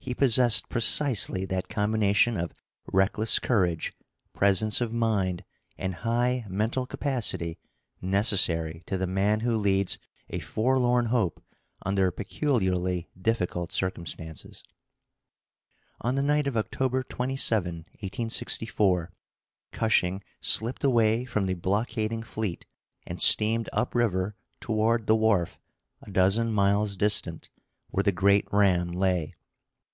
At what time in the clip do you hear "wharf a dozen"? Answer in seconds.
25.16-26.50